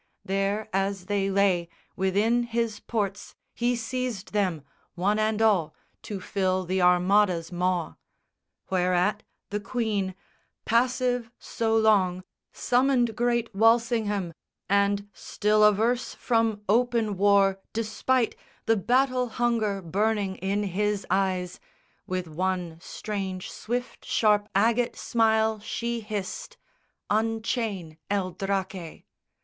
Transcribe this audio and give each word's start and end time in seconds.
There 0.25 0.67
as 0.73 1.05
they 1.05 1.29
lay 1.29 1.69
Within 1.95 2.41
his 2.41 2.79
ports 2.79 3.35
he 3.53 3.75
seized 3.75 4.33
them, 4.33 4.63
one 4.95 5.19
and 5.19 5.39
all, 5.43 5.75
To 6.01 6.19
fill 6.19 6.65
the 6.65 6.81
Armada's 6.81 7.51
maw. 7.51 7.93
Whereat 8.71 9.21
the 9.51 9.59
Queen, 9.59 10.15
Passive 10.65 11.29
so 11.37 11.77
long, 11.77 12.23
summoned 12.51 13.15
great 13.15 13.53
Walsingham, 13.53 14.33
And, 14.67 15.07
still 15.13 15.63
averse 15.63 16.15
from 16.15 16.61
open 16.67 17.15
war, 17.15 17.59
despite 17.71 18.35
The 18.65 18.77
battle 18.77 19.29
hunger 19.29 19.83
burning 19.83 20.37
in 20.37 20.63
his 20.63 21.05
eyes, 21.11 21.59
With 22.07 22.27
one 22.27 22.79
strange 22.81 23.51
swift 23.51 24.03
sharp 24.03 24.49
agate 24.55 24.95
smile 24.95 25.59
she 25.59 25.99
hissed, 26.01 26.57
"Unchain 27.11 27.99
El 28.09 28.31
Draque!" 28.31 29.05